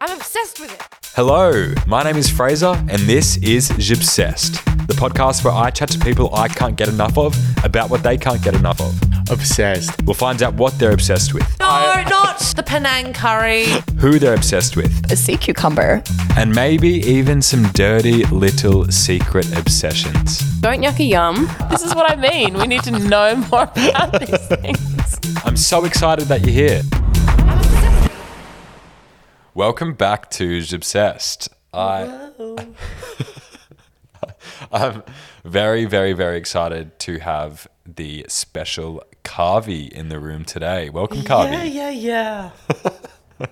[0.00, 0.82] I'm obsessed with it.
[1.16, 5.98] Hello, my name is Fraser, and this is Obsessed, the podcast where I chat to
[5.98, 8.94] people I can't get enough of about what they can't get enough of.
[9.30, 10.00] Obsessed.
[10.04, 11.66] We'll find out what they're obsessed with, No,
[12.08, 13.66] not the Penang curry.
[13.98, 16.02] who they're obsessed with, a sea cucumber.
[16.36, 20.38] and maybe even some dirty little secret obsessions.
[20.60, 21.48] Don't yuck a yum.
[21.70, 22.54] This is what I mean.
[22.56, 25.18] We need to know more about these things.
[25.44, 26.82] I'm so excited that you're here.
[29.58, 31.48] Welcome back to Obsessed.
[31.74, 32.30] I
[34.72, 35.02] I'm
[35.44, 40.90] very, very, very excited to have the special Kavi in the room today.
[40.90, 41.74] Welcome, Kavi.
[41.74, 42.50] Yeah, yeah, yeah.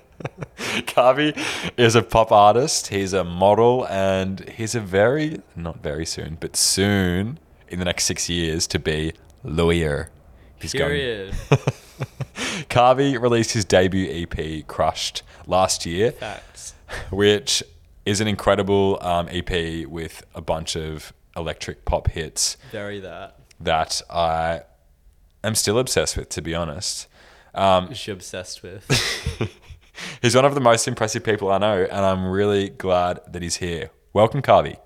[0.86, 1.36] Kavi
[1.76, 2.86] is a pop artist.
[2.86, 8.04] He's a model, and he's a very not very soon, but soon in the next
[8.04, 10.12] six years to be lawyer.
[10.60, 11.34] He's Period.
[12.68, 16.74] Kavi released his debut EP, Crushed, last year, Facts.
[17.10, 17.62] which
[18.04, 23.38] is an incredible um, EP with a bunch of electric pop hits Very that.
[23.60, 24.62] that I
[25.44, 27.08] am still obsessed with, to be honest.
[27.92, 28.86] She obsessed with.
[30.22, 33.56] He's one of the most impressive people I know, and I'm really glad that he's
[33.56, 33.90] here.
[34.12, 34.76] Welcome, Kavi.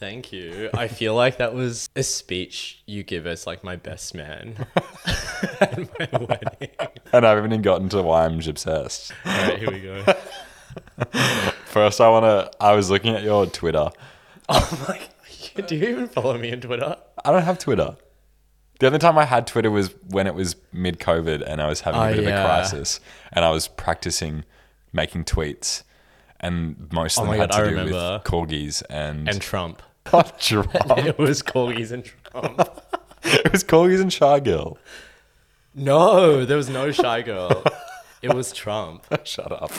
[0.00, 0.70] Thank you.
[0.74, 4.66] I feel like that was a speech you give as like my best man
[5.60, 6.70] at my wedding.
[7.12, 9.12] And I haven't even gotten to why I'm obsessed.
[9.24, 10.04] All right, here we go.
[11.66, 12.50] First, I want to.
[12.62, 13.90] I was looking at your Twitter.
[14.48, 15.62] Oh my!
[15.62, 16.96] Do you even follow me on Twitter?
[17.24, 17.96] I don't have Twitter.
[18.78, 21.80] The only time I had Twitter was when it was mid COVID and I was
[21.80, 22.42] having a Oh, bit of yeah.
[22.42, 23.00] a crisis
[23.32, 24.44] and I was practicing
[24.92, 25.82] making tweets.
[26.40, 28.20] And most oh of Oh them my had God, to I do remember.
[28.22, 29.82] with corgis and, And Trump.
[30.04, 30.70] Trump.
[30.98, 32.60] It was corgis and Trump.
[33.24, 34.76] it was corgis and shy girl.
[35.78, 37.62] No, there was no shy girl.
[38.22, 39.04] It was Trump.
[39.24, 39.70] Shut up.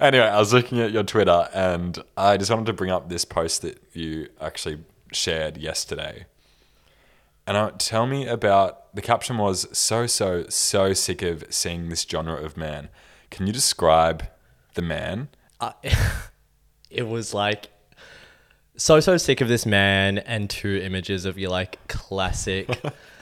[0.00, 3.24] anyway, I was looking at your Twitter and I just wanted to bring up this
[3.24, 4.78] post that you actually
[5.12, 6.26] shared yesterday.
[7.46, 12.06] And uh, tell me about the caption was so, so, so sick of seeing this
[12.08, 12.88] genre of man.
[13.30, 14.28] Can you describe
[14.74, 15.28] the man?
[15.60, 15.74] I,
[16.90, 17.68] it was like
[18.76, 22.80] so so sick of this man and two images of your like classic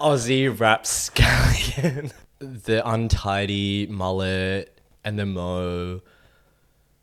[0.00, 6.00] Aussie rap scallion, the untidy mullet and the mo.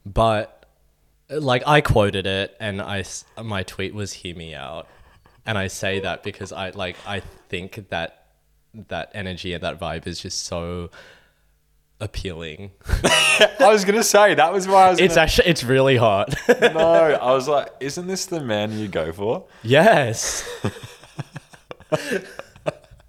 [0.06, 0.66] But
[1.30, 3.04] like I quoted it and I
[3.42, 4.88] my tweet was "Hear me out,"
[5.46, 8.26] and I say that because I like I think that
[8.90, 10.90] that energy and that vibe is just so
[12.00, 12.72] appealing.
[13.60, 15.96] I was going to say, that was why I was It's gonna, actually it's really
[15.96, 16.36] hot.
[16.60, 16.76] No,
[17.22, 19.46] I was like, isn't this the man you go for?
[19.64, 20.44] yes.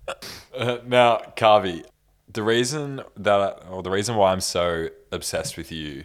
[0.87, 1.85] Now, Kavi,
[2.33, 6.05] the reason that, or the reason why I'm so obsessed with you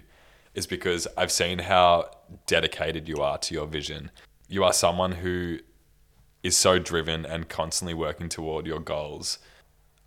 [0.53, 2.11] is because I've seen how
[2.45, 4.11] dedicated you are to your vision.
[4.49, 5.59] You are someone who
[6.43, 9.39] is so driven and constantly working toward your goals.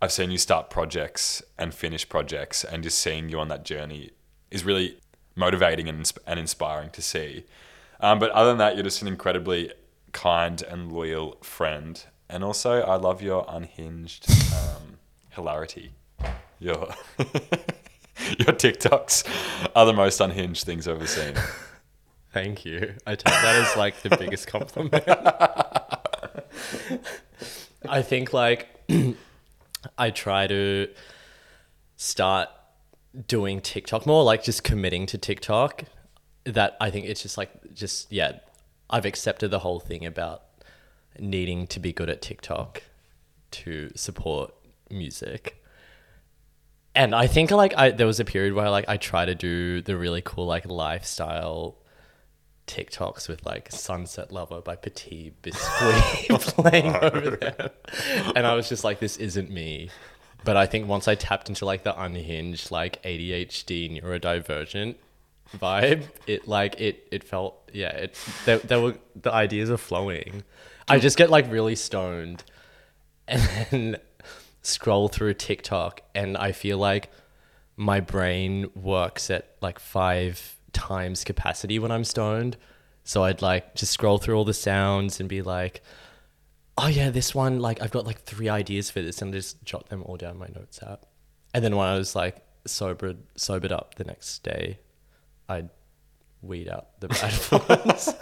[0.01, 4.11] I've seen you start projects and finish projects, and just seeing you on that journey
[4.51, 4.99] is really
[5.35, 7.45] motivating and, and inspiring to see.
[7.99, 9.71] Um, but other than that, you're just an incredibly
[10.11, 12.03] kind and loyal friend.
[12.29, 14.97] And also, I love your unhinged um,
[15.29, 15.91] hilarity.
[16.59, 21.35] Your your TikToks are the most unhinged things I've ever seen.
[22.33, 22.95] Thank you.
[23.05, 25.03] I take that as like the biggest compliment.
[27.87, 28.67] I think like
[29.97, 30.89] I try to
[31.95, 32.49] start
[33.27, 35.83] doing TikTok more, like just committing to TikTok.
[36.45, 38.39] That I think it's just like just yeah,
[38.89, 40.43] I've accepted the whole thing about
[41.19, 42.83] needing to be good at TikTok
[43.51, 44.53] to support
[44.89, 45.61] music.
[46.93, 49.81] And I think like I there was a period where like I try to do
[49.81, 51.77] the really cool like lifestyle
[52.67, 57.71] TikToks with like Sunset Lover by Petit Biscuit playing over there.
[58.35, 59.89] And I was just like, this isn't me.
[60.43, 64.95] But I think once I tapped into like the unhinged, like ADHD neurodivergent
[65.57, 70.43] vibe, it like it it felt yeah, it there, there were the ideas are flowing.
[70.87, 72.43] I just get like really stoned
[73.27, 73.97] and then
[74.61, 77.09] scroll through TikTok and I feel like
[77.77, 82.57] my brain works at like five times capacity when I'm stoned.
[83.03, 85.81] So I'd like just scroll through all the sounds and be like,
[86.77, 89.63] oh yeah, this one, like I've got like three ideas for this and I just
[89.63, 91.05] jot them all down my notes app.
[91.53, 94.79] And then when I was like sobered, sobered up the next day,
[95.47, 95.69] I'd
[96.41, 97.33] weed out the bad
[97.85, 98.13] ones.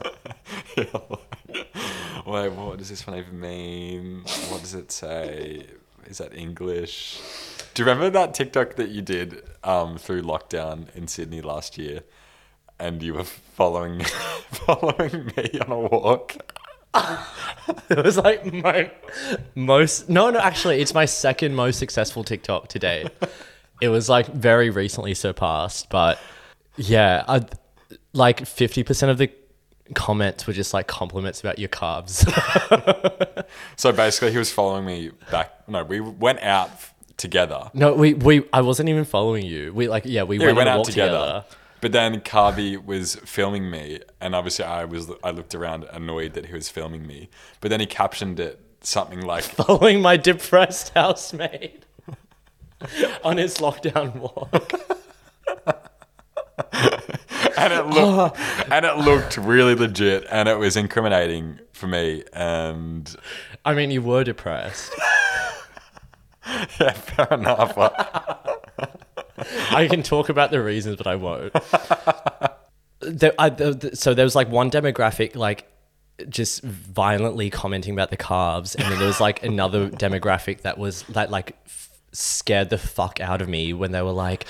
[2.34, 4.24] Wait, what does this one even mean?
[4.50, 5.68] What does it say?
[6.08, 7.20] is that English?
[7.76, 12.02] Do you remember that TikTok that you did um, through lockdown in Sydney last year?
[12.80, 14.00] And you were following
[14.66, 16.36] following me on a walk.
[17.90, 18.92] It was like my
[19.54, 23.10] most no no actually it's my second most successful TikTok to date.
[23.80, 26.20] It was like very recently surpassed, but
[26.78, 27.46] yeah, I,
[28.12, 29.32] like fifty percent of the
[29.94, 32.26] comments were just like compliments about your calves.
[33.76, 35.68] So basically, he was following me back.
[35.68, 36.70] No, we went out
[37.18, 37.70] together.
[37.74, 39.72] no, we we I wasn't even following you.
[39.74, 41.12] We like yeah we Yeah, went, we went out together.
[41.12, 41.46] together.
[41.82, 46.46] But then Kavi was filming me, and obviously I was I looked around annoyed that
[46.48, 47.30] he was filming me.
[47.62, 51.84] But then he captioned it something like Following my depressed housemate
[53.24, 54.72] on his lockdown walk.
[57.64, 58.40] And it looked
[58.72, 63.16] and it looked really legit and it was incriminating for me and
[63.66, 64.94] I mean, you were depressed.
[66.80, 67.78] yeah fair enough
[69.72, 71.54] I can talk about the reasons, but I won't.
[73.02, 73.50] there, I,
[73.94, 75.66] so there was like one demographic like
[76.30, 81.04] just violently commenting about the calves, and then there was like another demographic that was
[81.10, 84.46] that like f- scared the fuck out of me when they were like.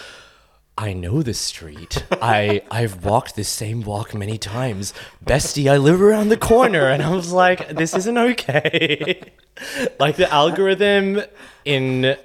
[0.77, 2.03] I know this street.
[2.11, 4.93] I I've walked this same walk many times.
[5.23, 6.87] Bestie, I live around the corner.
[6.89, 9.21] And I was like, this isn't okay.
[9.99, 11.21] like the algorithm
[11.63, 12.17] in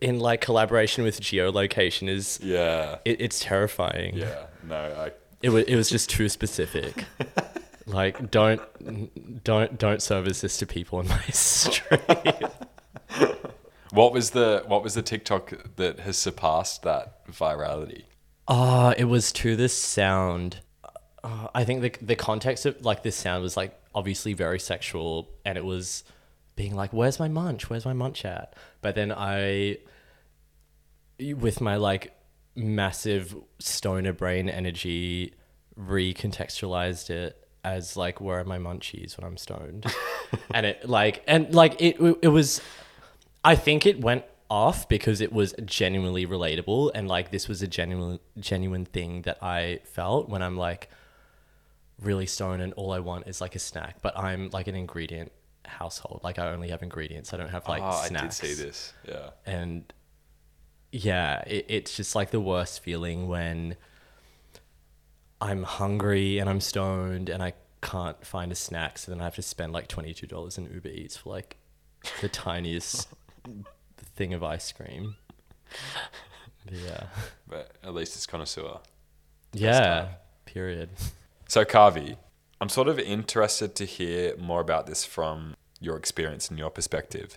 [0.00, 4.16] in like collaboration with geolocation is yeah it, it's terrifying.
[4.16, 5.12] yeah no I
[5.42, 7.04] It was it was just too specific.
[7.86, 8.62] like don't
[9.44, 12.00] don't don't service this to people in my street.
[13.94, 18.04] What was the what was the TikTok that has surpassed that virality
[18.46, 20.60] Ah, it was to this sound.
[21.22, 25.30] Uh, I think the the context of like this sound was like obviously very sexual,
[25.44, 26.04] and it was
[26.54, 27.70] being like, "Where's my munch?
[27.70, 29.78] Where's my munch at?" But then I,
[31.18, 32.12] with my like
[32.54, 35.34] massive stoner brain energy,
[35.78, 39.86] recontextualized it as like, "Where are my munchies when I'm stoned?"
[40.50, 42.60] and it like and like it it was
[43.44, 47.66] I think it went off because it was genuinely relatable and like this was a
[47.66, 50.90] genuine genuine thing that I felt when I'm like
[52.00, 53.96] really stoned and all I want is like a snack.
[54.02, 55.32] But I'm like an ingredient
[55.64, 56.20] household.
[56.22, 57.32] Like I only have ingredients.
[57.32, 57.96] I don't have like snacks.
[57.96, 58.36] oh I did snacks.
[58.36, 59.92] see this yeah And
[60.92, 63.76] yeah, it, it's just like the worst feeling when
[65.40, 69.34] I'm hungry and I'm stoned and I can't find a snack, so then I have
[69.34, 71.56] to spend like twenty two dollars in Uber Eats for like
[72.20, 73.08] the tiniest
[74.16, 75.16] thing of ice cream.
[76.70, 77.04] Yeah.
[77.46, 78.78] but at least it's connoisseur
[79.52, 80.08] Yeah.
[80.46, 80.90] Period.
[81.48, 82.16] So, Kavi,
[82.60, 87.36] I'm sort of interested to hear more about this from your experience and your perspective.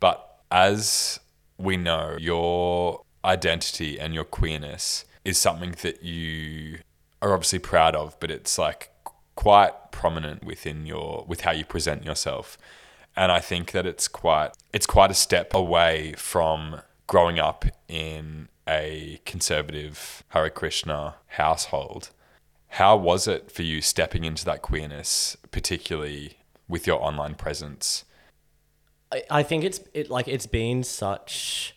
[0.00, 1.20] But as
[1.58, 6.78] we know, your identity and your queerness is something that you
[7.20, 8.90] are obviously proud of, but it's like
[9.34, 12.56] quite prominent within your with how you present yourself.
[13.16, 18.48] And I think that it's quite it's quite a step away from growing up in
[18.68, 22.10] a conservative Hare Krishna household.
[22.68, 26.38] How was it for you stepping into that queerness, particularly
[26.68, 28.04] with your online presence?
[29.12, 31.76] I, I think it's it like it's been such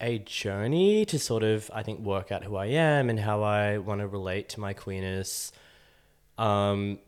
[0.00, 3.78] a journey to sort of I think work out who I am and how I
[3.78, 5.52] want to relate to my queerness.
[6.36, 6.98] Um,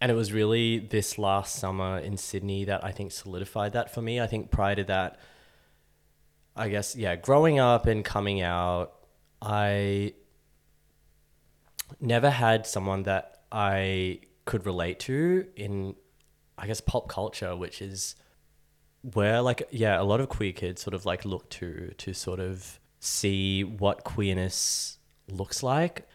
[0.00, 4.02] and it was really this last summer in Sydney that I think solidified that for
[4.02, 4.20] me.
[4.20, 5.18] I think prior to that,
[6.54, 8.92] I guess yeah, growing up and coming out,
[9.40, 10.14] I
[12.00, 15.94] never had someone that I could relate to in
[16.58, 18.16] I guess pop culture, which is
[19.14, 22.40] where like yeah, a lot of queer kids sort of like look to to sort
[22.40, 24.98] of see what queerness
[25.28, 26.06] looks like.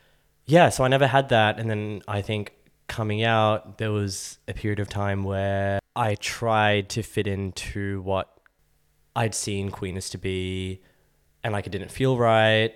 [0.46, 2.54] Yeah, so I never had that and then I think
[2.92, 8.30] coming out there was a period of time where I tried to fit into what
[9.16, 10.82] I'd seen queerness to be
[11.42, 12.74] and like it didn't feel right.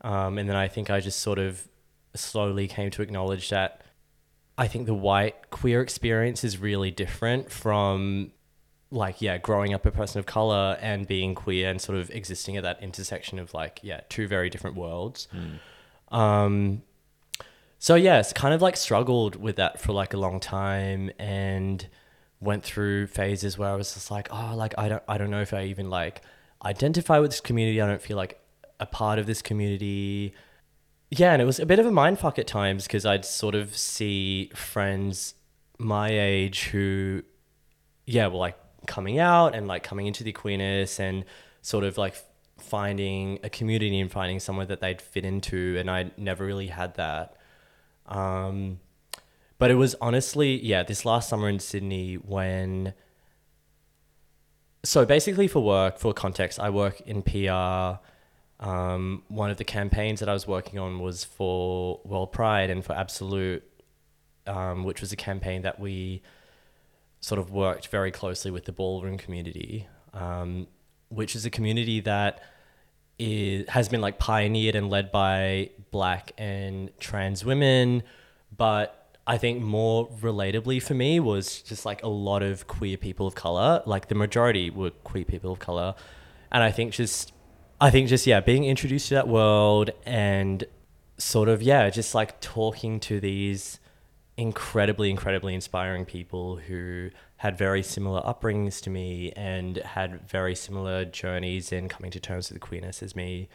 [0.00, 1.68] Um, and then I think I just sort of
[2.14, 3.82] slowly came to acknowledge that
[4.56, 8.32] I think the white queer experience is really different from
[8.90, 12.56] like yeah growing up a person of color and being queer and sort of existing
[12.56, 15.28] at that intersection of like yeah two very different worlds
[16.10, 16.82] um
[17.82, 21.88] so it's kind of like struggled with that for like a long time and
[22.40, 25.42] went through phases where I was just like oh like I don't I don't know
[25.42, 26.22] if I even like
[26.64, 28.40] identify with this community I don't feel like
[28.78, 30.34] a part of this community
[31.14, 33.54] yeah, and it was a bit of a mind fuck at times because I'd sort
[33.54, 35.34] of see friends
[35.76, 37.22] my age who,
[38.06, 41.26] yeah, were like coming out and like coming into the queerness and
[41.60, 42.16] sort of like
[42.58, 46.94] finding a community and finding somewhere that they'd fit into and I never really had
[46.94, 47.36] that.
[48.06, 48.80] Um,
[49.58, 52.94] but it was honestly, yeah, this last summer in Sydney when
[54.84, 58.00] so basically for work, for context, I work in PR.
[58.64, 62.84] Um, one of the campaigns that I was working on was for World Pride and
[62.84, 63.62] for Absolut,
[64.46, 66.22] um, which was a campaign that we
[67.20, 70.66] sort of worked very closely with the ballroom community, um,
[71.08, 72.42] which is a community that
[73.22, 78.02] is, has been like pioneered and led by black and trans women,
[78.56, 83.26] but I think more relatably for me was just like a lot of queer people
[83.26, 83.82] of color.
[83.86, 85.94] Like the majority were queer people of color,
[86.50, 87.32] and I think just,
[87.80, 90.64] I think just yeah, being introduced to that world and
[91.18, 93.78] sort of yeah, just like talking to these
[94.36, 97.10] incredibly, incredibly inspiring people who
[97.42, 102.50] had very similar upbringings to me and had very similar journeys in coming to terms
[102.50, 103.48] with queerness as me.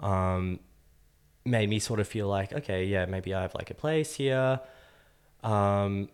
[0.00, 0.60] Um,
[1.44, 4.60] made me sort of feel like okay, yeah, maybe I have like a place here
[5.44, 6.08] um,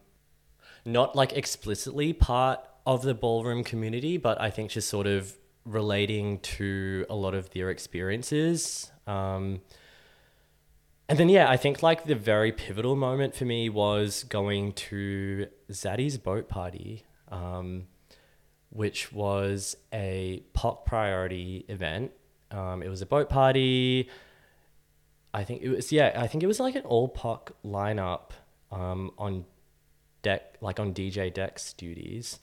[0.84, 5.32] not like explicitly part of the ballroom community, but I think just sort of
[5.64, 8.90] relating to a lot of their experiences.
[9.06, 9.60] Um,
[11.10, 15.48] and then, yeah, I think like the very pivotal moment for me was going to
[15.68, 17.88] Zaddy's boat party, um,
[18.68, 22.12] which was a POC priority event.
[22.52, 24.08] Um, it was a boat party.
[25.34, 28.30] I think it was, yeah, I think it was like an all POC lineup
[28.70, 29.46] um, on
[30.22, 32.38] deck, like on DJ Deck's duties,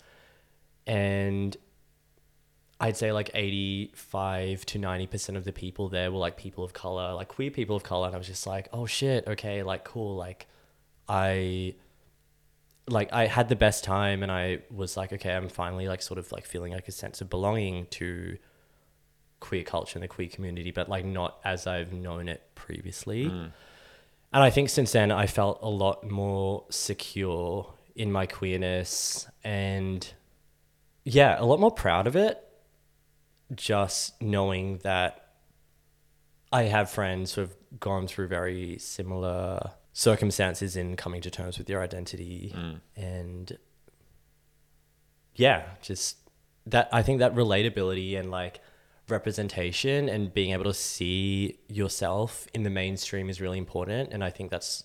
[0.86, 1.56] and
[2.80, 7.14] I'd say like 85 to 90% of the people there were like people of color,
[7.14, 8.08] like queer people of color.
[8.08, 10.16] And I was just like, oh shit, okay, like cool.
[10.16, 10.46] Like
[11.10, 11.74] I,
[12.88, 16.20] like I had the best time and I was like, okay, I'm finally like sort
[16.20, 18.38] of like feeling like a sense of belonging to
[19.40, 23.26] queer culture and the queer community, but like not as I've known it previously.
[23.26, 23.52] Mm.
[24.34, 30.08] And I think since then I felt a lot more secure in my queerness and
[31.04, 32.44] yeah, a lot more proud of it.
[33.56, 35.28] Just knowing that
[36.52, 41.68] I have friends who have gone through very similar circumstances in coming to terms with
[41.68, 42.54] their identity.
[42.56, 42.80] Mm.
[42.96, 43.58] and
[45.36, 46.18] yeah, just
[46.66, 48.60] that I think that relatability and like
[49.10, 54.12] representation and being able to see yourself in the mainstream is really important.
[54.12, 54.84] And I think that's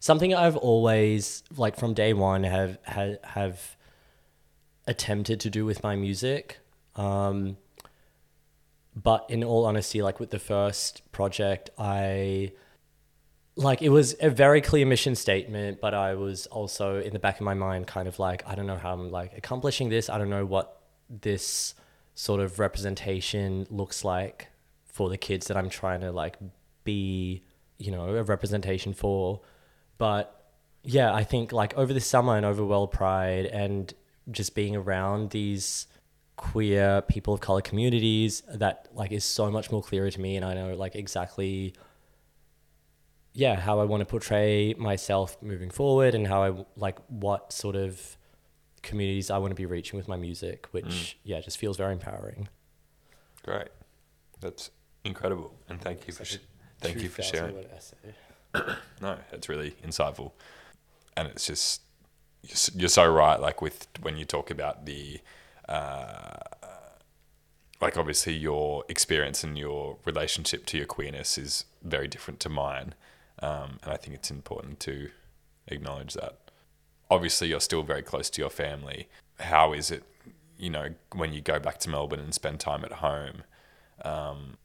[0.00, 3.76] something I've always like from day one have have, have
[4.86, 6.58] attempted to do with my music.
[6.96, 7.56] Um
[8.94, 12.52] but in all honesty like with the first project I
[13.56, 17.36] like it was a very clear mission statement but I was also in the back
[17.36, 20.18] of my mind kind of like I don't know how I'm like accomplishing this I
[20.18, 21.74] don't know what this
[22.14, 24.48] sort of representation looks like
[24.84, 26.36] for the kids that I'm trying to like
[26.84, 27.42] be,
[27.78, 29.40] you know, a representation for.
[29.98, 30.44] But
[30.82, 33.92] yeah, I think like over the summer and over World Pride and
[34.30, 35.86] just being around these
[36.40, 40.44] queer people of color communities that like is so much more clearer to me and
[40.44, 41.74] I know like exactly
[43.32, 47.76] yeah, how I want to portray myself moving forward and how I like what sort
[47.76, 48.16] of
[48.82, 51.14] communities I want to be reaching with my music, which Mm.
[51.24, 52.48] yeah, just feels very empowering.
[53.44, 53.68] Great.
[54.40, 54.70] That's
[55.04, 55.54] incredible.
[55.68, 56.38] And thank you for sh-
[56.80, 57.54] thank you for sharing.
[59.00, 60.32] No, it's really insightful,
[61.16, 61.82] and it's just
[62.42, 63.38] you're, you're so right.
[63.40, 65.20] Like with when you talk about the,
[65.70, 66.36] uh,
[67.80, 72.94] like obviously your experience and your relationship to your queerness is very different to mine,
[73.40, 75.10] um, and I think it's important to
[75.68, 76.36] acknowledge that.
[77.10, 79.08] Obviously, you're still very close to your family.
[79.38, 80.04] How is it,
[80.58, 83.42] you know, when you go back to Melbourne and spend time at home?
[84.04, 84.56] Um,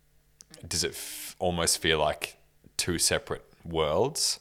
[0.68, 2.38] does it f- almost feel like
[2.78, 4.40] two separate worlds?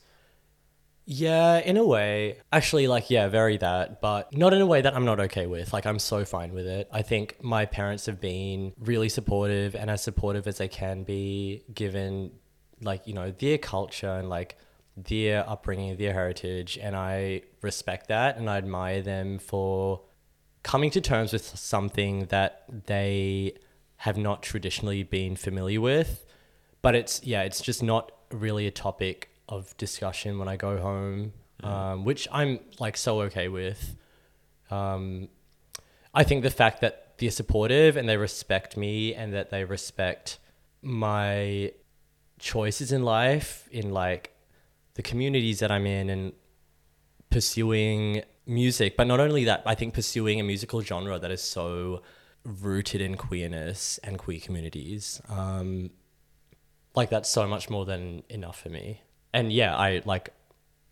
[1.06, 2.38] Yeah, in a way.
[2.50, 5.72] Actually, like, yeah, very that, but not in a way that I'm not okay with.
[5.72, 6.88] Like, I'm so fine with it.
[6.90, 11.64] I think my parents have been really supportive and as supportive as they can be,
[11.74, 12.32] given,
[12.80, 14.56] like, you know, their culture and, like,
[14.96, 16.78] their upbringing, their heritage.
[16.80, 20.00] And I respect that and I admire them for
[20.62, 23.58] coming to terms with something that they
[23.98, 26.24] have not traditionally been familiar with.
[26.80, 31.32] But it's, yeah, it's just not really a topic of discussion when I go home,
[31.62, 33.96] um, which I'm like so okay with.
[34.70, 35.28] Um,
[36.12, 40.38] I think the fact that they're supportive and they respect me and that they respect
[40.82, 41.72] my
[42.38, 44.32] choices in life, in like
[44.94, 46.32] the communities that I'm in and
[47.30, 52.02] pursuing music, but not only that, I think pursuing a musical genre that is so
[52.44, 55.90] rooted in queerness and queer communities, um,
[56.94, 59.00] like that's so much more than enough for me.
[59.34, 60.30] And yeah, I like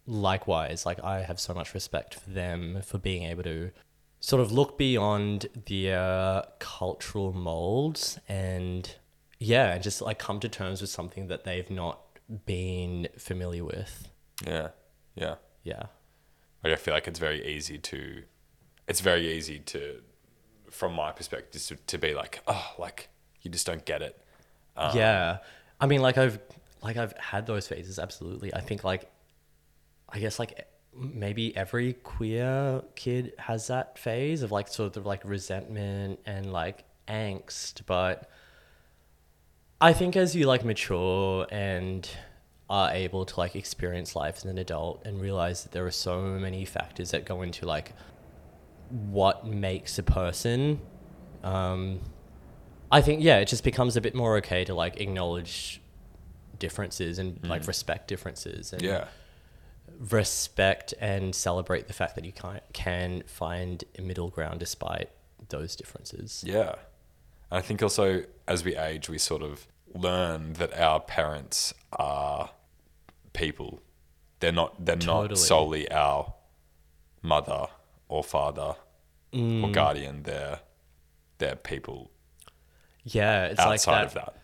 [0.07, 3.71] likewise, like I have so much respect for them for being able to
[4.19, 8.97] sort of look beyond their cultural molds and
[9.39, 12.01] yeah, and just like come to terms with something that they've not
[12.45, 14.09] been familiar with.
[14.45, 14.69] Yeah.
[15.15, 15.37] Yeah.
[15.63, 15.85] Yeah.
[16.65, 18.23] Like I feel like it's very easy to,
[18.89, 20.01] it's very easy to,
[20.69, 23.09] from my perspective, to, to be like, oh, like
[23.43, 24.21] you just don't get it.
[24.77, 25.39] Um, yeah.
[25.81, 26.39] I mean, like I've
[26.83, 27.99] like I've had those phases.
[27.99, 28.53] Absolutely.
[28.55, 29.11] I think like,
[30.09, 35.23] I guess like maybe every queer kid has that phase of like sort of like
[35.25, 38.29] resentment and like angst, but
[39.81, 42.09] I think as you like mature and
[42.73, 46.23] are able to like experience life as an adult and realize that there are so
[46.23, 47.93] many factors that go into like
[48.89, 50.81] what makes a person
[51.45, 52.01] um
[52.91, 55.82] i think yeah it just becomes a bit more okay to like acknowledge
[56.66, 59.04] differences and like respect differences and Yeah.
[59.99, 65.11] respect and celebrate the fact that you can can find a middle ground despite
[65.49, 66.71] those differences Yeah.
[67.50, 72.50] And I think also as we age, we sort of learn that our parents are
[73.35, 73.83] people.
[74.40, 74.71] They're not.
[74.85, 76.33] They're not solely our
[77.21, 77.66] mother
[78.09, 78.75] or father
[79.33, 79.73] or Mm.
[79.73, 80.23] guardian.
[80.23, 80.61] They're
[81.38, 82.11] they're people
[83.04, 84.42] yeah it's outside like of that that.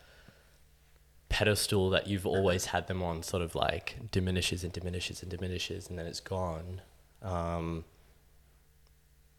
[1.38, 5.88] Pedestal that you've always had them on sort of like diminishes and diminishes and diminishes
[5.88, 6.80] and then it's gone
[7.22, 7.84] um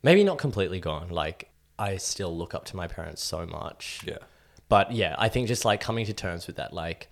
[0.01, 4.18] maybe not completely gone like i still look up to my parents so much Yeah.
[4.70, 7.10] but yeah i think just like coming to terms with that like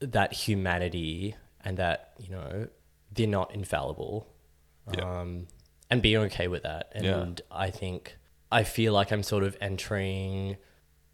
[0.00, 2.68] that humanity and that you know
[3.12, 4.26] they're not infallible
[4.96, 5.20] Yeah.
[5.20, 5.48] um
[5.90, 7.26] and being okay with that and Yeah.
[7.66, 8.16] i think
[8.50, 10.56] i feel like i'm sort of entering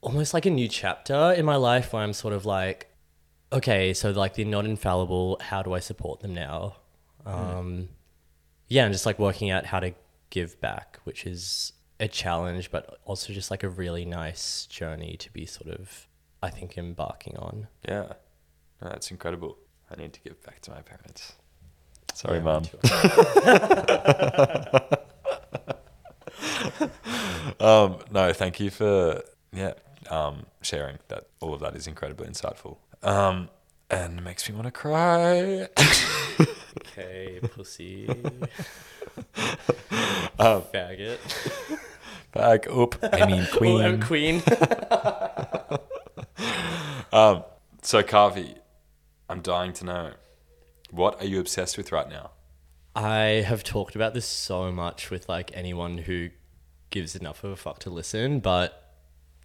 [0.00, 2.92] almost like a new chapter in my life where i'm sort of like
[3.52, 6.76] okay so like they're not infallible how do i support them now
[7.24, 7.88] um
[8.68, 9.92] yeah and just like working out how to
[10.30, 15.32] give back which is a challenge but also just like a really nice journey to
[15.32, 16.06] be sort of
[16.42, 18.12] i think embarking on Yeah.
[18.82, 19.56] No, that's incredible.
[19.90, 21.32] I need to give back to my parents.
[22.12, 22.78] Sorry, Yeah, too.
[27.60, 29.72] Um, no, thank you for yeah
[30.10, 31.28] um, sharing that.
[31.40, 32.76] All of that is incredibly insightful.
[33.02, 33.48] Um,
[33.90, 35.68] and makes me want to cry.
[36.78, 38.08] okay pussy
[40.38, 41.18] Um, faggot
[42.32, 42.96] Back up.
[43.02, 44.42] I mean, queen queen.
[44.42, 44.42] queen
[47.12, 47.44] Um,
[47.80, 48.56] so Kavi,
[49.30, 50.12] I'm dying to know,
[50.90, 52.32] what are you obsessed with right now?
[52.94, 56.28] I have talked about this so much with like anyone who
[56.90, 58.92] gives enough of a fuck to listen, but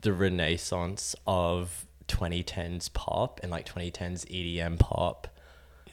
[0.02, 5.28] the renaissance of 2010s pop and like 2010s EDM pop,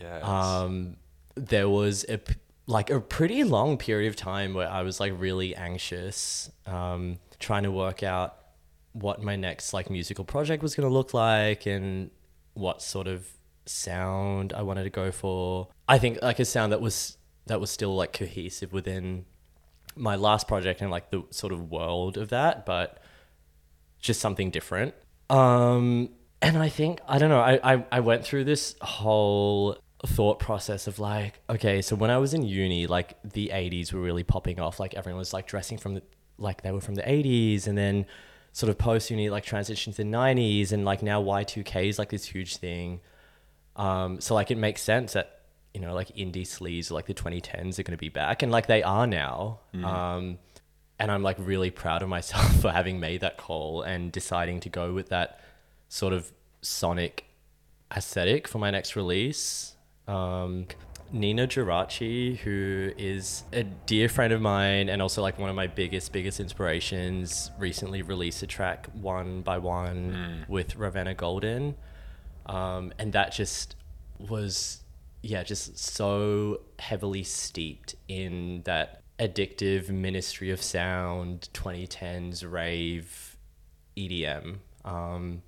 [0.01, 0.19] Yeah.
[0.21, 0.97] um,
[1.35, 2.19] there was a
[2.67, 7.63] like a pretty long period of time where I was like really anxious, um, trying
[7.63, 8.37] to work out
[8.93, 12.11] what my next like musical project was going to look like and
[12.55, 13.27] what sort of
[13.65, 15.69] sound I wanted to go for.
[15.89, 17.17] I think like a sound that was
[17.47, 19.25] that was still like cohesive within
[19.97, 22.99] my last project and like the sort of world of that, but
[24.01, 24.95] just something different.
[25.31, 26.11] Um,
[26.41, 27.41] and I think I don't know.
[27.41, 32.19] I, I I went through this whole thought process of like, okay, so when I
[32.19, 34.79] was in uni, like the '80s were really popping off.
[34.79, 36.03] Like everyone was like dressing from the
[36.39, 38.07] like they were from the '80s, and then
[38.53, 42.11] sort of post uni like transition to the '90s, and like now Y2K is like
[42.11, 43.01] this huge thing.
[43.77, 45.41] Um, so like it makes sense that
[45.75, 48.53] you know like indie sleaze or like the 2010s are going to be back, and
[48.53, 49.61] like they are now.
[49.85, 50.39] Um,
[50.99, 54.69] and I'm like really proud of myself for having made that call and deciding to
[54.69, 55.41] go with that
[55.89, 57.25] sort of sonic
[57.97, 59.75] aesthetic for my next release.
[60.07, 60.67] Um,
[61.11, 65.67] Nina Geraci, who is a dear friend of mine and also like one of my
[65.67, 71.77] biggest, biggest inspirations, recently released a track one by one with Ravenna Golden.
[72.45, 73.77] Um, and that just
[74.19, 74.83] was,
[75.23, 83.37] yeah, just so heavily steeped in that addictive ministry of sound, 2010s rave,
[83.97, 84.59] EDM.
[84.85, 85.43] Um,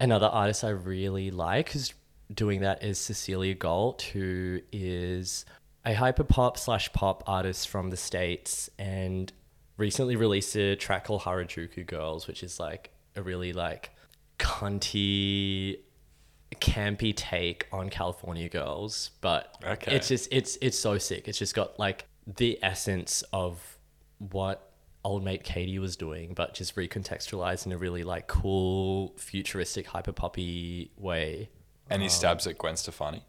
[0.00, 1.94] another artist I really like who's
[2.32, 5.44] doing that is Cecilia Galt, who is
[5.84, 9.32] a hyperpop slash pop artist from the States and
[9.76, 13.90] recently released a track called Harajuku Girls, which is like a really like
[14.38, 15.78] cunty
[16.56, 19.94] campy take on California girls, but Okay.
[19.94, 21.28] it's just it's it's so sick.
[21.28, 23.78] It's just got like the essence of
[24.18, 24.70] what
[25.04, 30.12] old mate Katie was doing, but just recontextualized in a really like cool, futuristic, hyper
[30.12, 31.48] poppy way.
[31.88, 33.22] Any stabs at Gwen Stefani?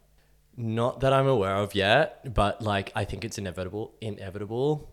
[0.56, 3.94] Not that I'm aware of yet, but like I think it's inevitable.
[4.00, 4.90] Inevitable.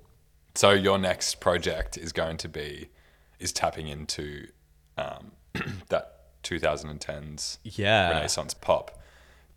[0.53, 2.89] So your next project is going to be
[3.39, 4.47] is tapping into
[4.97, 5.31] um,
[5.89, 6.11] that
[6.43, 8.11] 2010s Yeah.
[8.11, 9.01] Renaissance pop.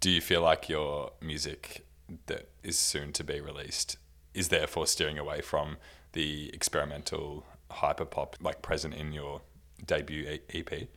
[0.00, 1.84] Do you feel like your music
[2.26, 3.98] that is soon to be released
[4.38, 5.76] is therefore steering away from
[6.12, 9.42] the experimental hyper pop like present in your
[9.84, 10.88] debut EP?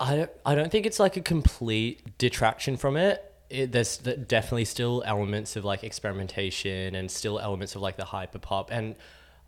[0.00, 3.32] I don't, I don't think it's like a complete detraction from it.
[3.50, 3.72] it.
[3.72, 8.68] There's definitely still elements of like experimentation and still elements of like the hyperpop.
[8.70, 8.96] And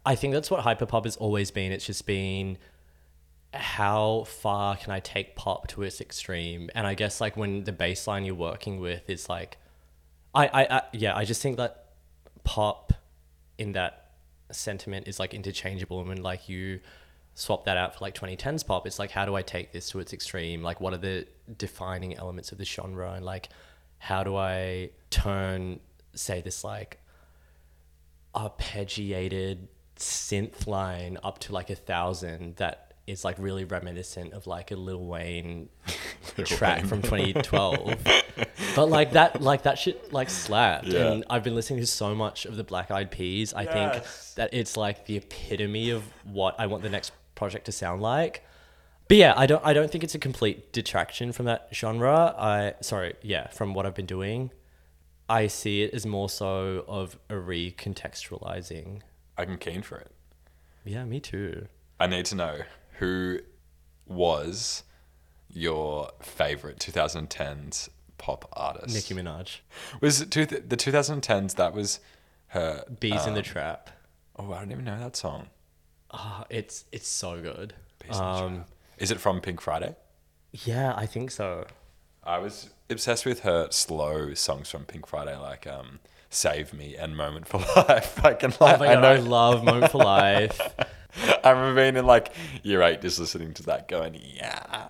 [0.04, 1.72] I think that's what hyperpop has always been.
[1.72, 2.58] It's just been
[3.54, 6.70] how far can I take pop to its extreme?
[6.74, 9.56] And I guess like when the baseline you're working with is like,
[10.34, 11.86] I, I, I yeah, I just think that
[12.44, 12.92] pop
[13.58, 14.12] in that
[14.50, 16.00] sentiment is like interchangeable.
[16.00, 16.80] And when like you
[17.34, 20.00] swap that out for like 2010s pop, it's like, how do I take this to
[20.00, 20.62] its extreme?
[20.62, 23.12] Like, what are the defining elements of the genre?
[23.12, 23.48] And like,
[23.98, 25.80] how do I turn,
[26.14, 26.98] say, this like
[28.34, 29.66] arpeggiated
[29.96, 34.76] synth line up to like a thousand that is like really reminiscent of like a
[34.76, 35.68] Lil Wayne
[36.44, 37.96] track from 2012.
[38.76, 40.86] but like that, like that shit like slapped.
[40.86, 41.12] Yeah.
[41.12, 43.54] And I've been listening to so much of the Black Eyed Peas.
[43.54, 44.04] I think
[44.36, 48.44] that it's like the epitome of what I want the next project to sound like.
[49.08, 52.34] But yeah, I don't I don't think it's a complete detraction from that genre.
[52.38, 54.50] I sorry, yeah, from what I've been doing.
[55.30, 59.00] I see it as more so of a recontextualizing.
[59.36, 60.10] I'm keen for it.
[60.84, 61.68] Yeah, me too.
[62.00, 62.58] I need to know
[62.98, 63.38] who
[64.06, 64.84] was
[65.48, 68.94] your favorite 2010s pop artist.
[68.94, 69.58] Nicki Minaj.
[70.00, 71.54] Was it two the 2010s?
[71.56, 72.00] That was
[72.48, 72.84] her.
[73.00, 73.90] Beez in the um, Trap.
[74.36, 75.48] Oh, I don't even know that song.
[76.12, 77.74] Oh, it's it's so good.
[78.00, 78.68] Beez in the Um, Trap.
[78.98, 79.94] Is it from Pink Friday?
[80.64, 81.66] yeah, I think so.
[82.24, 87.16] I was obsessed with her slow songs from Pink Friday, like um, "Save Me" and
[87.16, 89.22] "Moment for Life." I can Oh like, my god, I, know.
[89.22, 90.60] love Moment for Life.
[91.44, 94.88] I remember being in like year eight, just listening to that, going, "Yeah."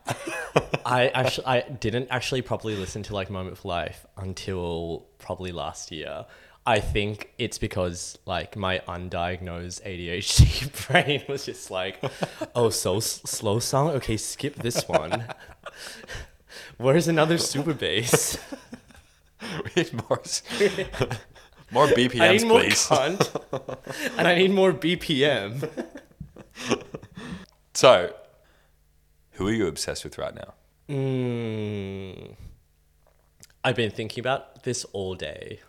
[0.85, 5.91] I actually I didn't actually properly listen to like Moment for Life until probably last
[5.93, 6.27] year.
[6.67, 11.99] I think it's because like my undiagnosed ADHD brain was just like,
[12.55, 13.91] oh, so s- slow song.
[13.93, 15.25] Okay, skip this one.
[16.77, 18.39] Where's another super bass?
[19.41, 20.43] we need more, s-
[21.71, 22.87] more I BPMs, need more please.
[22.87, 23.81] cunt,
[24.19, 25.71] and I need more BPM.
[27.79, 28.13] So,
[29.35, 30.55] who are you obsessed with right now?
[30.89, 32.35] Mm,
[33.63, 35.61] I've been thinking about this all day,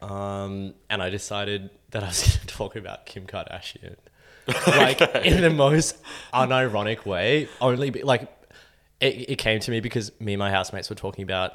[0.00, 3.96] um, and I decided that I was going to talk about Kim Kardashian,
[4.68, 5.96] like in the most
[6.32, 7.48] unironic way.
[7.60, 8.30] Only be, like
[9.00, 11.54] it, it came to me because me and my housemates were talking about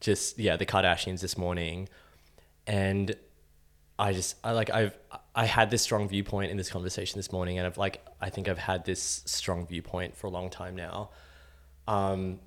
[0.00, 1.88] just yeah the Kardashians this morning,
[2.66, 3.16] and
[3.98, 4.94] I just I like I've
[5.34, 8.48] I had this strong viewpoint in this conversation this morning, and I've like I think
[8.48, 11.10] I've had this strong viewpoint for a long time now,
[11.88, 12.38] um,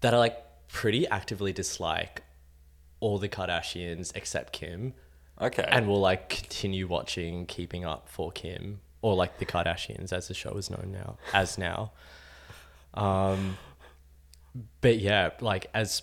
[0.00, 2.22] that I like pretty actively dislike
[3.00, 4.94] all the Kardashians except Kim,
[5.40, 5.64] Okay.
[5.68, 10.34] and will like continue watching Keeping Up for Kim or like the Kardashians as the
[10.34, 11.92] show is known now as now.
[12.94, 13.58] Um,
[14.80, 16.02] but yeah, like as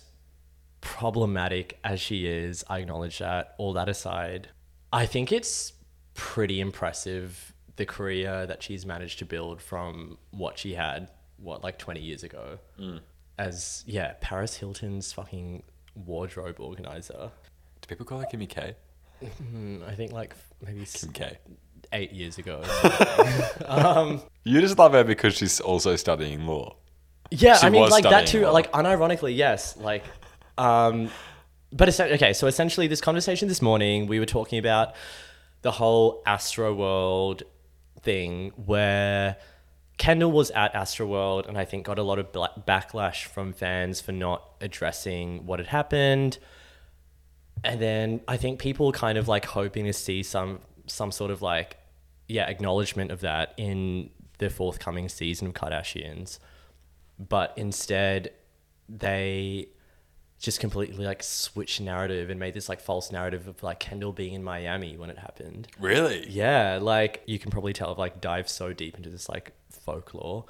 [0.82, 3.54] problematic as she is, I acknowledge that.
[3.58, 4.48] All that aside,
[4.92, 5.72] I think it's
[6.14, 11.78] pretty impressive the career that she's managed to build from what she had, what, like
[11.78, 12.58] 20 years ago.
[13.38, 15.62] As, yeah, Paris Hilton's fucking
[15.94, 17.30] wardrobe organizer.
[17.80, 18.74] Do people call her Kimmy K?
[19.38, 21.38] Hmm, I think like maybe Kim K.
[21.92, 22.62] eight years ago.
[24.44, 26.74] You just love her because she's also studying law.
[27.30, 28.42] Yeah, She I mean, like that too.
[28.42, 28.50] law.
[28.50, 29.76] Like, unironically, yes.
[29.76, 30.04] Like,
[30.58, 31.10] um,
[31.72, 32.32] but it's, okay.
[32.32, 34.94] So essentially, this conversation this morning, we were talking about
[35.62, 37.42] the whole Astroworld
[38.02, 39.36] thing, where
[39.98, 44.12] Kendall was at Astroworld, and I think got a lot of backlash from fans for
[44.12, 46.38] not addressing what had happened.
[47.64, 51.42] And then I think people kind of like hoping to see some some sort of
[51.42, 51.76] like
[52.28, 56.38] yeah acknowledgement of that in the forthcoming season of Kardashians
[57.28, 58.32] but instead
[58.88, 59.68] they
[60.42, 64.34] just completely like switched narrative and made this like false narrative of like Kendall being
[64.34, 65.68] in Miami when it happened.
[65.78, 66.28] Really?
[66.28, 70.44] Yeah, like you can probably tell I've like dived so deep into this like folklore.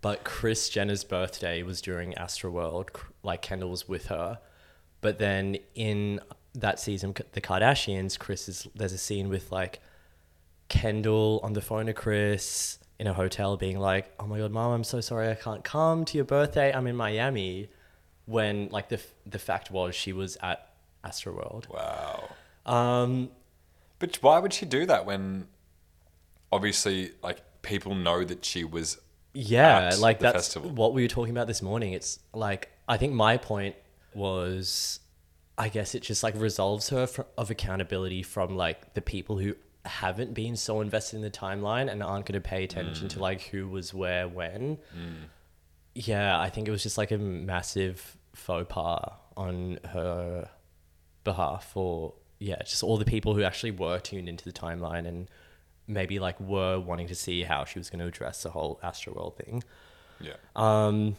[0.00, 2.88] But Kris Jenner's birthday was during Astroworld.
[3.22, 4.40] Like Kendall was with her,
[5.00, 6.18] but then in
[6.54, 9.80] that season, the Kardashians, Kris is there's a scene with like
[10.68, 14.72] Kendall on the phone to Kris in a hotel, being like, "Oh my god, mom,
[14.72, 16.72] I'm so sorry I can't come to your birthday.
[16.72, 17.68] I'm in Miami."
[18.26, 20.68] When like the the fact was she was at
[21.04, 21.68] Astroworld.
[21.68, 22.30] Wow.
[22.64, 23.30] Um,
[23.98, 25.46] But why would she do that when
[26.50, 28.98] obviously like people know that she was
[29.32, 30.70] Yeah, like that's festival.
[30.70, 31.92] what we were talking about this morning.
[31.92, 33.76] It's like I think my point
[34.14, 35.00] was,
[35.58, 39.56] I guess it just like resolves her fr- of accountability from like the people who
[39.84, 43.10] haven't been so invested in the timeline and aren't going to pay attention Mm.
[43.10, 44.78] to like who was where when.
[45.94, 50.48] Yeah, I think it was just like a massive faux pas on her
[51.22, 55.28] behalf for yeah, just all the people who actually were tuned into the timeline and
[55.86, 59.36] maybe like were wanting to see how she was going to address the whole Astroworld
[59.36, 59.62] thing.
[60.20, 60.34] yeah.
[60.56, 61.16] Um,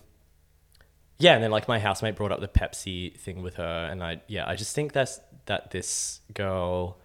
[1.18, 4.22] yeah, and then like my housemate brought up the Pepsi thing with her, and I
[4.28, 6.98] yeah, I just think that's that this girl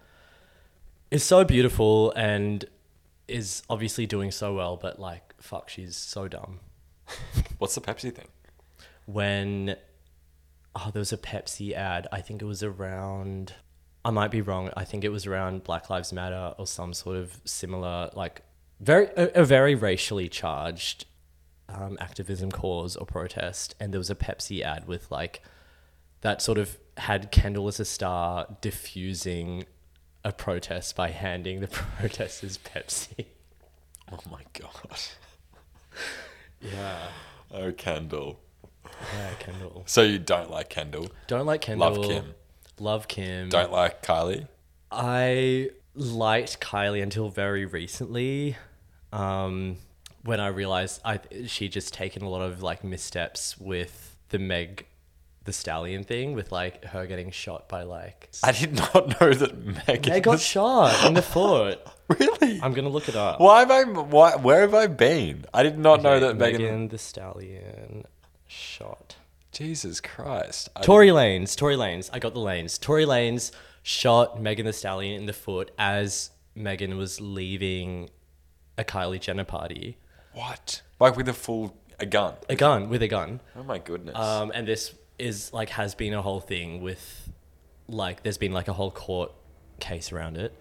[1.09, 2.65] is so beautiful and
[3.27, 6.59] is obviously doing so well, but like fuck, she's so dumb.
[7.61, 8.25] What's the Pepsi thing?
[9.05, 9.75] When
[10.75, 13.53] oh, there was a Pepsi ad, I think it was around.
[14.03, 14.71] I might be wrong.
[14.75, 18.41] I think it was around Black Lives Matter or some sort of similar, like
[18.79, 21.05] very a, a very racially charged
[21.69, 25.43] um, activism cause or protest, and there was a Pepsi ad with like
[26.21, 29.65] that sort of had Kendall as a star diffusing
[30.25, 31.67] a protest by handing the
[31.99, 33.27] protesters Pepsi.
[34.11, 34.99] Oh my god.
[36.63, 37.07] Yeah,
[37.53, 38.39] Oh, Kendall.
[38.85, 39.83] yeah, Kendall.
[39.87, 41.11] So you don't like Kendall?
[41.27, 41.95] Don't like Kendall.
[41.95, 42.33] Love Kim.
[42.79, 43.49] Love Kim.
[43.49, 44.47] Don't like Kylie?
[44.91, 48.57] I liked Kylie until very recently,
[49.13, 49.77] um,
[50.23, 54.85] when I realized I she just taken a lot of like missteps with the Meg,
[55.43, 58.29] the Stallion thing, with like her getting shot by like.
[58.43, 60.11] I did not know that Megan.
[60.13, 61.79] They got was- shot in the foot.
[62.07, 62.59] really.
[62.61, 63.39] I'm gonna look it up.
[63.39, 63.83] Why have I?
[63.83, 64.35] Why?
[64.35, 65.45] Where have I been?
[65.53, 66.61] I did not know that Megan.
[66.61, 68.05] Megan Thee Stallion
[68.47, 69.15] shot.
[69.51, 70.69] Jesus Christ.
[70.75, 72.09] I Tory Lanez, Tory Lanez.
[72.13, 72.77] I got the lanes.
[72.77, 73.51] Tory Lanez
[73.83, 78.09] shot Megan Thee Stallion in the foot as Megan was leaving
[78.77, 79.97] a Kylie Jenner party.
[80.33, 80.81] didn't- What?
[80.99, 82.35] Like with a full a gun?
[82.47, 83.41] A gun with a gun.
[83.55, 84.15] Oh my goodness.
[84.15, 87.31] Um, and this is like has been a whole thing with
[87.87, 89.31] like there's been like a whole court
[89.79, 90.53] case around it.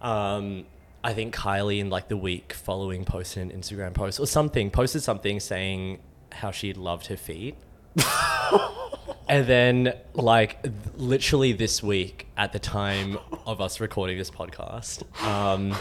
[0.00, 0.64] Um,
[1.02, 5.02] I think Kylie in like the week following posted an Instagram post or something, posted
[5.02, 6.00] something saying
[6.32, 7.56] how she loved her feet.
[9.28, 15.02] and then like th- literally this week at the time of us recording this podcast,
[15.24, 15.76] um,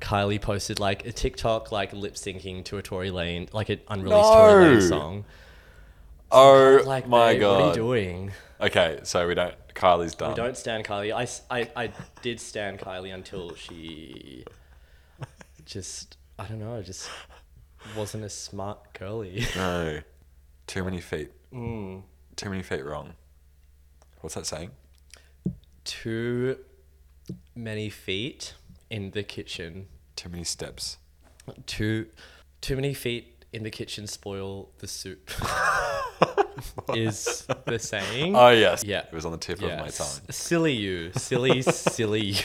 [0.00, 4.32] Kylie posted like a TikTok like lip syncing to a Tory Lane, like an unreleased
[4.32, 5.24] Tory Lane song.
[6.32, 7.52] Oh Like, my god.
[7.52, 8.32] what are you doing?
[8.60, 9.54] Okay, so we don't.
[9.74, 10.30] Kylie's done.
[10.30, 11.12] We don't stand Kylie.
[11.12, 11.26] I,
[11.60, 11.92] I, I
[12.22, 14.44] did stand Kylie until she
[15.64, 17.08] just, I don't know, just
[17.96, 19.44] wasn't a smart girly.
[19.56, 20.00] No.
[20.66, 21.30] Too many feet.
[21.52, 22.02] Mm.
[22.36, 23.14] Too many feet wrong.
[24.20, 24.70] What's that saying?
[25.84, 26.56] Too
[27.54, 28.54] many feet
[28.90, 29.86] in the kitchen.
[30.16, 30.98] Too many steps.
[31.66, 32.06] Too,
[32.60, 35.30] too many feet in the kitchen spoil the soup.
[36.94, 38.36] is the saying.
[38.36, 38.84] Oh yes.
[38.84, 39.00] Yeah.
[39.00, 40.06] It was on the tip Yeah, of my tongue.
[40.06, 42.42] s- silly you, silly, silly you.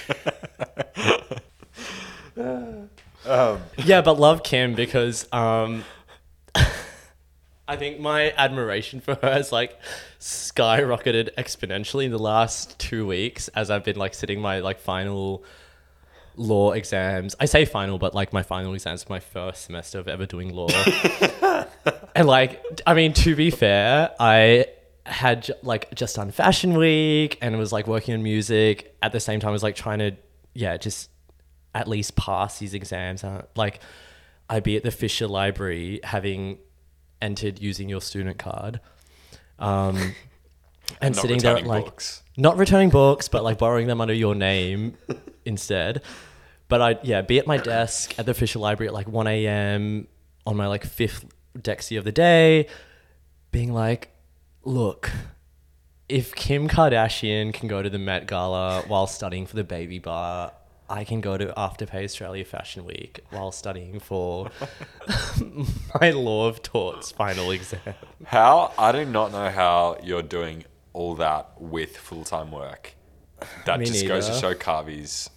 [3.26, 5.84] Um, yeah, but love Kim because um,
[7.68, 9.78] I think my admiration for her has like
[10.20, 15.44] skyrocketed exponentially in the last two weeks as I've been like sitting my like final
[16.38, 17.36] law exams.
[17.40, 20.68] I say final, but like my final exams my first semester of ever doing law.
[22.18, 24.66] And like, I mean, to be fair, I
[25.06, 29.40] had like just done fashion week and was like working on music at the same
[29.40, 29.50] time.
[29.50, 30.12] I was like trying to,
[30.54, 31.10] yeah, just
[31.74, 33.24] at least pass these exams.
[33.24, 33.80] Uh, like,
[34.50, 36.58] I'd be at the Fisher Library having
[37.22, 38.80] entered using your student card.
[39.60, 39.98] Um,
[41.02, 42.24] and Not sitting there like books.
[42.36, 44.96] not returning books, but like borrowing them under your name
[45.46, 46.02] instead.
[46.68, 50.08] But I'd yeah, be at my desk at the Fisher Library at like one a.m.
[50.46, 51.26] on my like fifth
[51.62, 52.68] Dexy of the day,
[53.52, 54.10] being like,
[54.64, 55.12] look,
[56.10, 60.54] if Kim Kardashian can go to the Met Gala while studying for the Baby Bar,
[60.90, 64.50] I can go to Afterpay Australia Fashion Week while studying for
[66.02, 67.82] my Law of Torts final exam.
[68.26, 68.72] How?
[68.78, 72.96] I do not know how you're doing all that with full time work.
[73.66, 75.30] That Me just goes to show Kavi's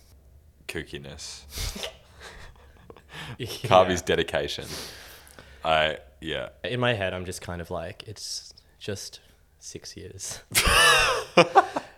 [0.68, 1.42] kookiness,
[3.38, 3.46] Yeah.
[3.46, 4.66] Kavi's dedication.
[5.64, 6.50] I yeah.
[6.64, 9.20] in my head i'm just kind of like it's just
[9.58, 10.40] six years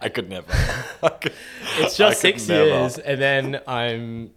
[0.03, 0.53] I could never.
[1.03, 1.33] I could-
[1.79, 2.65] It's just six never.
[2.67, 4.33] years, and then I'm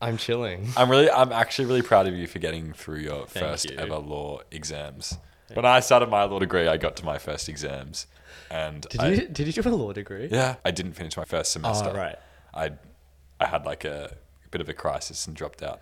[0.00, 0.68] I'm chilling.
[0.76, 3.76] I'm really, I'm actually really proud of you for getting through your first you.
[3.78, 5.16] ever law exams.
[5.54, 8.06] When I started my law degree, I got to my first exams,
[8.50, 10.28] and Did I, you did you do a law degree?
[10.30, 11.90] Yeah, I didn't finish my first oh, semester.
[11.90, 12.16] Oh, right.
[12.52, 12.72] I,
[13.40, 14.16] I had like a
[14.50, 15.80] bit of a crisis and dropped out.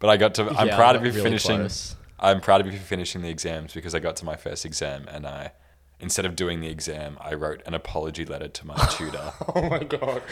[0.00, 0.50] But I got to.
[0.50, 1.58] I'm Yeah, proud of you really finishing.
[1.58, 1.94] close.
[2.20, 5.06] I'm proud of you for finishing the exams because I got to my first exam
[5.10, 5.52] and I,
[6.00, 9.32] instead of doing the exam, I wrote an apology letter to my tutor.
[9.54, 10.22] Oh my god!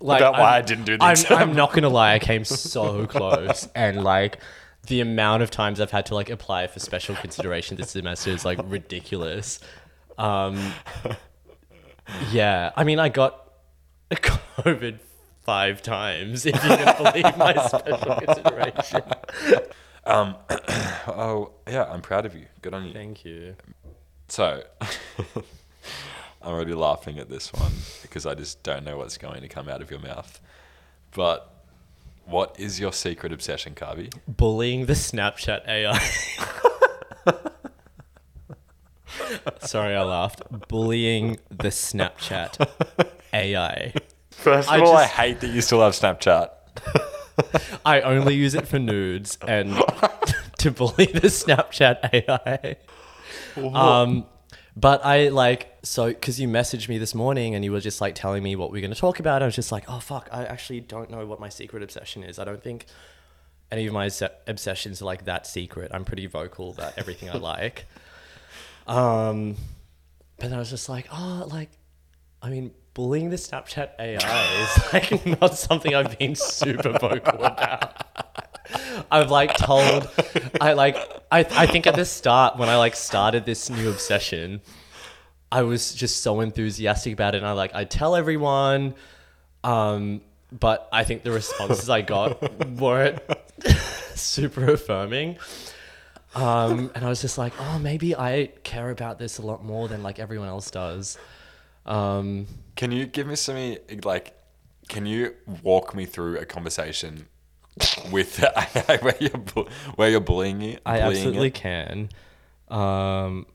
[0.00, 1.38] Like, About why I'm- I didn't do the I'm, exam.
[1.38, 4.38] I'm not gonna lie, I came so close, and like
[4.86, 8.44] the amount of times I've had to like apply for special consideration this semester is
[8.44, 9.60] like ridiculous.
[10.18, 10.72] Um,
[12.30, 13.50] yeah, I mean, I got
[14.10, 14.98] COVID
[15.42, 19.02] five times if you can believe my special consideration.
[20.04, 20.36] Um,
[21.06, 22.46] oh yeah, I'm proud of you.
[22.62, 22.92] Good on you.
[22.92, 23.56] Thank you.
[24.28, 24.62] So,
[26.42, 29.68] I'm already laughing at this one because I just don't know what's going to come
[29.68, 30.40] out of your mouth.
[31.14, 31.52] But
[32.24, 34.14] what is your secret obsession, Kavi?
[34.28, 35.98] Bullying the Snapchat AI.
[39.66, 40.42] Sorry, I laughed.
[40.68, 42.66] Bullying the Snapchat
[43.32, 43.92] AI.
[44.30, 46.50] First I of all, I hate that you still have Snapchat.
[47.84, 49.74] I only use it for nudes and
[50.58, 52.76] to bully the Snapchat AI.
[53.56, 54.26] Um,
[54.76, 58.14] but I like so because you messaged me this morning and you were just like
[58.14, 59.42] telling me what we're going to talk about.
[59.42, 62.38] I was just like, oh fuck, I actually don't know what my secret obsession is.
[62.38, 62.86] I don't think
[63.72, 65.90] any of my se- obsessions are like that secret.
[65.92, 67.86] I'm pretty vocal about everything I like.
[68.86, 69.54] Um,
[70.38, 71.70] but then I was just like, oh, like,
[72.42, 78.06] I mean, bullying the Snapchat AI is like not something I've been super vocal about.
[79.10, 80.08] I've like told,
[80.60, 80.96] I like,
[81.30, 84.60] I, I think at the start when I like started this new obsession,
[85.52, 88.94] I was just so enthusiastic about it, and I like I tell everyone,
[89.64, 90.20] um,
[90.52, 93.18] but I think the responses I got weren't
[94.14, 95.38] super affirming.
[96.36, 99.88] Um, and I was just like, oh, maybe I care about this a lot more
[99.88, 101.18] than like everyone else does.
[101.86, 104.36] Um, Can you give me some like?
[104.88, 107.26] Can you walk me through a conversation
[108.10, 108.38] with
[109.00, 110.78] where you're bu- where you're bullying you?
[110.84, 111.54] I bullying absolutely it?
[111.54, 112.08] can.
[112.68, 113.46] Um,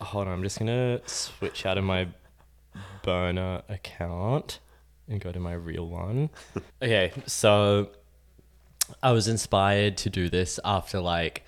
[0.00, 2.08] hold on, I'm just gonna switch out of my
[3.02, 4.60] burner account
[5.08, 6.30] and go to my real one.
[6.82, 7.90] okay, so
[9.02, 11.44] I was inspired to do this after like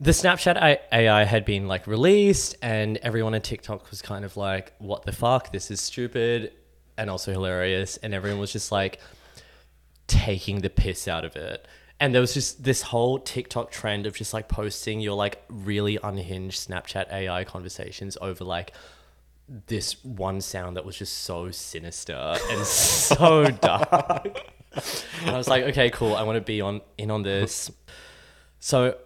[0.00, 4.72] the Snapchat AI had been like released, and everyone on TikTok was kind of like,
[4.78, 5.52] "What the fuck?
[5.52, 6.52] This is stupid,"
[6.96, 9.00] and also hilarious, and everyone was just like
[10.06, 11.66] taking the piss out of it.
[12.00, 15.98] And there was just this whole TikTok trend of just like posting your like really
[16.02, 18.72] unhinged Snapchat AI conversations over like
[19.66, 24.52] this one sound that was just so sinister and so dark.
[25.22, 26.14] And I was like, okay, cool.
[26.14, 27.70] I want to be on in on this.
[28.60, 28.96] So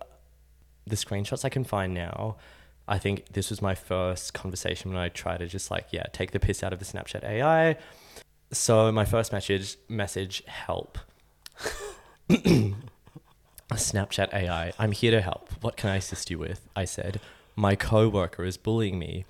[0.86, 2.36] the screenshots I can find now,
[2.88, 6.32] I think this was my first conversation when I tried to just like, yeah, take
[6.32, 7.76] the piss out of the Snapchat AI.
[8.52, 10.98] So my first message message help.
[13.72, 15.48] Snapchat AI, I'm here to help.
[15.60, 16.68] What can I assist you with?
[16.76, 17.20] I said,
[17.56, 19.24] my coworker is bullying me.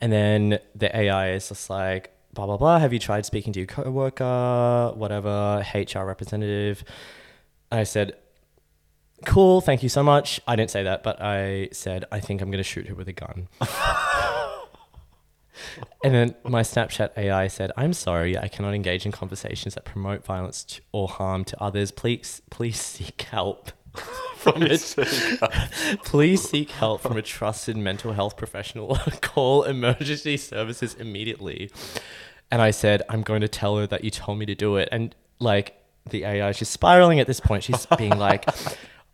[0.00, 2.78] And then the AI is just like, blah, blah, blah.
[2.78, 4.92] Have you tried speaking to your coworker?
[4.94, 6.84] Whatever, HR representative.
[7.70, 8.16] I said,
[9.26, 10.40] cool, thank you so much.
[10.46, 13.08] I didn't say that, but I said, I think I'm going to shoot her with
[13.08, 13.48] a gun.
[16.04, 20.24] and then my Snapchat AI said, I'm sorry, I cannot engage in conversations that promote
[20.24, 21.90] violence to, or harm to others.
[21.90, 23.72] Please, please seek help.
[24.36, 24.78] From a,
[26.04, 28.96] please seek help from a trusted mental health professional.
[29.20, 31.70] Call emergency services immediately.
[32.50, 34.88] And I said, I'm going to tell her that you told me to do it.
[34.90, 35.74] And like
[36.08, 37.64] the AI she's spiraling at this point.
[37.64, 38.48] She's being like,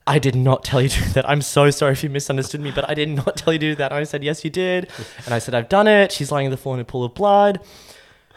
[0.07, 1.29] I did not tell you to do that.
[1.29, 3.75] I'm so sorry if you misunderstood me, but I did not tell you to do
[3.77, 3.91] that.
[3.91, 4.89] And I said, Yes, you did.
[5.25, 6.13] And I said, I've done it.
[6.13, 7.61] She's lying on the floor in a pool of blood.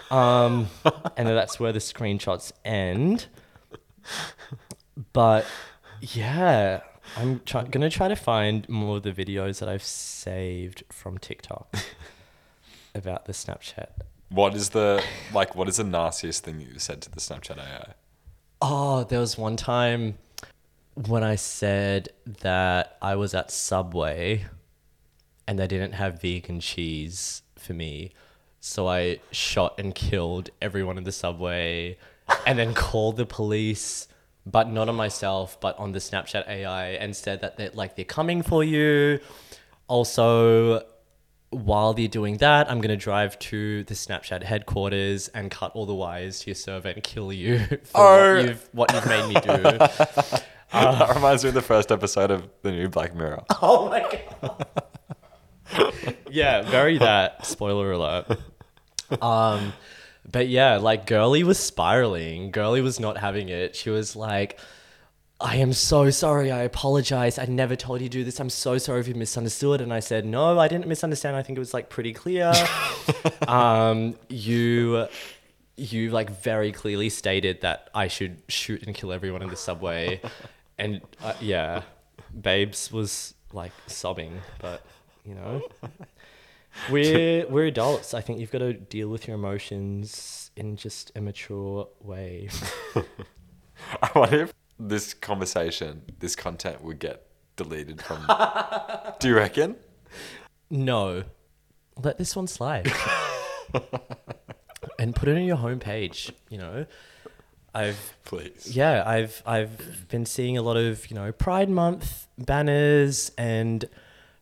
[0.10, 0.68] Um,
[1.18, 3.28] and that's where the screenshots end.
[5.14, 5.46] But
[6.02, 6.82] yeah,
[7.16, 11.18] I'm try- going to try to find more of the videos that I've saved from
[11.18, 11.76] TikTok
[12.96, 13.90] about the Snapchat
[14.30, 15.56] What is the like?
[15.56, 17.94] What is the nastiest thing you said to the Snapchat AI?
[18.62, 20.18] Oh, there was one time
[20.96, 22.10] when I said
[22.42, 24.46] that I was at Subway
[25.48, 28.12] and they didn't have vegan cheese for me.
[28.60, 31.98] So I shot and killed everyone in the subway
[32.46, 34.08] and then called the police,
[34.46, 38.04] but not on myself, but on the Snapchat AI and said that they're like they're
[38.06, 39.20] coming for you.
[39.88, 40.84] Also,
[41.52, 45.96] while they're doing that, I'm gonna drive to the Snapchat headquarters and cut all the
[45.96, 48.36] wires to your server and kill you for Oh.
[48.36, 49.80] what, you've, what you've made me do.
[50.72, 53.44] that reminds me of the first episode of the new Black Mirror.
[53.62, 54.68] oh my god.
[56.30, 57.46] yeah, very that.
[57.46, 58.40] Spoiler alert.
[59.22, 59.74] Um,
[60.30, 62.52] but yeah, like Girly was spiraling.
[62.52, 63.76] Girly was not having it.
[63.76, 64.60] She was like,
[65.42, 66.52] I am so sorry.
[66.52, 67.40] I apologize.
[67.40, 68.40] I never told you to do this.
[68.40, 69.80] I'm so sorry if you misunderstood.
[69.80, 71.36] And I said, No, I didn't misunderstand.
[71.36, 72.52] I think it was like pretty clear.
[73.48, 75.08] um, you
[75.78, 80.20] you like very clearly stated that I should shoot and kill everyone in the subway.
[80.80, 81.84] And uh, yeah,
[82.40, 84.84] Babes was like sobbing, but
[85.26, 85.62] you know,
[86.90, 88.14] we're we're adults.
[88.14, 92.50] I think you've got to deal with your emotions in just a mature way.
[94.02, 98.26] I wonder if this conversation, this content would get deleted from.
[99.20, 99.76] Do you reckon?
[100.70, 101.24] No,
[102.02, 102.92] let this one slide.
[105.00, 106.32] and put it on your homepage.
[106.50, 106.86] You know,
[107.74, 108.76] I've Please.
[108.76, 113.86] yeah, I've I've been seeing a lot of you know Pride Month banners and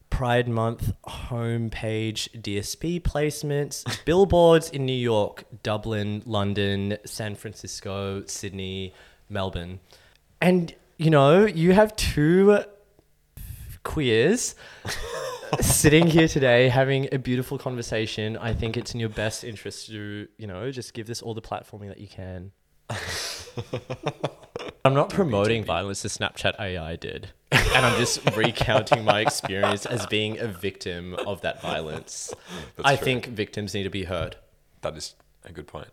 [0.09, 8.93] Pride Month homepage DSP placements, billboards in New York, Dublin, London, San Francisco, Sydney,
[9.29, 9.79] Melbourne,
[10.41, 12.59] and you know you have two
[13.83, 14.55] queers
[15.61, 18.37] sitting here today having a beautiful conversation.
[18.37, 21.41] I think it's in your best interest to you know just give this all the
[21.41, 22.51] platforming that you can.
[24.85, 27.29] I'm not promoting violence as Snapchat AI did.
[27.51, 32.33] And I'm just recounting my experience as being a victim of that violence.
[32.75, 33.05] That's I true.
[33.05, 34.37] think victims need to be heard.
[34.81, 35.89] That is a good point.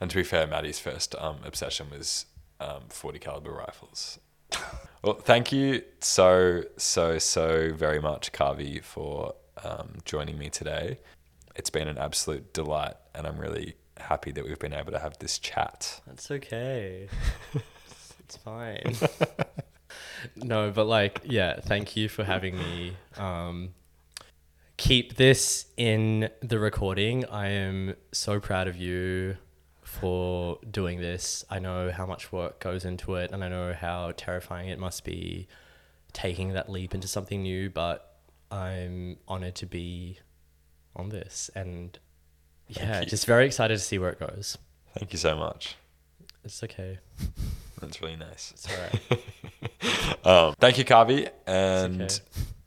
[0.00, 2.26] And to be fair, Maddie's first um, obsession was
[2.60, 4.18] um, 40 caliber rifles.
[5.02, 10.98] well, thank you so, so, so very much, Kavi, for um, joining me today.
[11.56, 15.18] It's been an absolute delight, and I'm really happy that we've been able to have
[15.18, 16.00] this chat.
[16.06, 17.08] That's okay.
[18.20, 18.94] it's fine.
[20.36, 22.96] no, but like, yeah, thank you for having me.
[23.16, 23.70] Um,
[24.76, 27.24] keep this in the recording.
[27.26, 29.36] I am so proud of you
[29.82, 31.44] for doing this.
[31.50, 35.04] I know how much work goes into it, and I know how terrifying it must
[35.04, 35.48] be
[36.12, 38.18] taking that leap into something new, but
[38.50, 40.18] I'm honored to be
[40.96, 41.98] on this and
[42.68, 44.58] yeah, just very excited to see where it goes.
[44.96, 45.76] Thank you so much.
[46.44, 46.98] It's okay.
[47.80, 48.52] That's really nice.
[48.52, 49.22] It's all right.
[50.24, 52.14] Um, thank you, Kavi, and okay.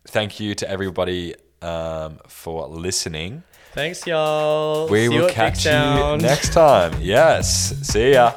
[0.08, 3.44] thank you to everybody um, for listening.
[3.74, 4.88] Thanks, y'all.
[4.90, 6.94] We See you will catch you next time.
[7.02, 7.76] Yes.
[7.88, 8.34] See ya.